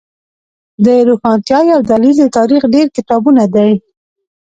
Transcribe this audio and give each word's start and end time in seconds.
د 0.85 0.87
روښانتیا 1.07 1.59
یو 1.71 1.79
دلیل 1.91 2.15
د 2.19 2.25
تاریخ 2.37 2.61
ډیر 2.73 2.87
کتابونه 2.97 3.43
دی 3.55 3.71